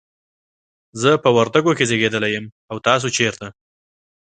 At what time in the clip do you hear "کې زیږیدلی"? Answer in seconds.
1.77-2.29